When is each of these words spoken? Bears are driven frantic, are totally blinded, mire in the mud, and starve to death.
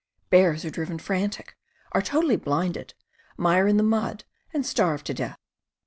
Bears 0.31 0.65
are 0.65 0.71
driven 0.71 0.97
frantic, 0.97 1.55
are 1.91 2.01
totally 2.01 2.35
blinded, 2.35 2.95
mire 3.37 3.67
in 3.67 3.77
the 3.77 3.83
mud, 3.83 4.23
and 4.51 4.65
starve 4.65 5.03
to 5.03 5.13
death. 5.13 5.37